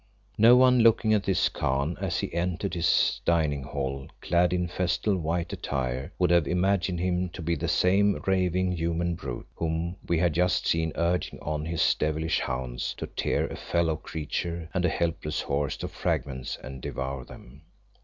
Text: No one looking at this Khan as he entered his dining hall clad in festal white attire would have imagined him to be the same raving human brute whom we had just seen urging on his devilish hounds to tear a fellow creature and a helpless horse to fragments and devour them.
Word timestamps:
No 0.39 0.55
one 0.55 0.79
looking 0.79 1.13
at 1.13 1.25
this 1.25 1.47
Khan 1.47 1.95
as 2.01 2.17
he 2.21 2.33
entered 2.33 2.73
his 2.73 3.21
dining 3.23 3.61
hall 3.61 4.07
clad 4.19 4.51
in 4.51 4.67
festal 4.67 5.15
white 5.15 5.53
attire 5.53 6.11
would 6.17 6.31
have 6.31 6.47
imagined 6.47 6.99
him 6.99 7.29
to 7.29 7.41
be 7.43 7.53
the 7.53 7.67
same 7.67 8.19
raving 8.25 8.71
human 8.71 9.13
brute 9.13 9.45
whom 9.53 9.97
we 10.07 10.17
had 10.17 10.33
just 10.33 10.65
seen 10.65 10.91
urging 10.95 11.39
on 11.41 11.65
his 11.65 11.93
devilish 11.93 12.39
hounds 12.39 12.95
to 12.95 13.05
tear 13.05 13.45
a 13.45 13.55
fellow 13.55 13.95
creature 13.95 14.67
and 14.73 14.85
a 14.85 14.89
helpless 14.89 15.41
horse 15.41 15.77
to 15.77 15.87
fragments 15.87 16.57
and 16.63 16.81
devour 16.81 17.23
them. 17.23 17.61